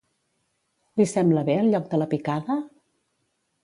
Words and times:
Li 1.01 1.07
sembla 1.13 1.45
bé 1.51 1.59
el 1.67 1.71
lloc 1.77 1.87
de 1.95 2.03
la 2.05 2.11
picada? 2.17 2.61